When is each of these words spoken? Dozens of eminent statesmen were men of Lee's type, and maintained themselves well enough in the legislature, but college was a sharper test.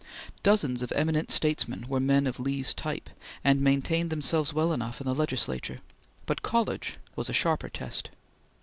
Dozens 0.41 0.81
of 0.81 0.91
eminent 0.93 1.29
statesmen 1.29 1.85
were 1.87 1.99
men 1.99 2.25
of 2.25 2.39
Lee's 2.39 2.73
type, 2.73 3.11
and 3.43 3.61
maintained 3.61 4.09
themselves 4.09 4.51
well 4.51 4.73
enough 4.73 4.99
in 4.99 5.05
the 5.05 5.13
legislature, 5.13 5.79
but 6.25 6.41
college 6.41 6.97
was 7.15 7.29
a 7.29 7.33
sharper 7.33 7.69
test. 7.69 8.09